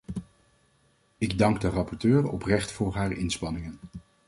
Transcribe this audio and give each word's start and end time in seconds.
Ik 1.17 1.37
dank 1.37 1.61
de 1.61 1.69
rapporteur 1.69 2.29
oprecht 2.31 2.71
voor 2.71 2.93
haar 2.95 3.11
inspanningen. 3.11 3.79